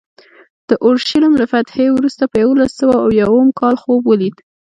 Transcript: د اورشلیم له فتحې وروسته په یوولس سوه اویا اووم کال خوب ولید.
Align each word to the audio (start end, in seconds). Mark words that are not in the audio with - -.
د 0.69 0.71
اورشلیم 0.85 1.33
له 1.41 1.45
فتحې 1.51 1.87
وروسته 1.91 2.23
په 2.31 2.37
یوولس 2.43 2.71
سوه 2.79 2.95
اویا 3.05 3.25
اووم 3.29 3.49
کال 3.59 3.75
خوب 3.81 4.01
ولید. 4.07 4.35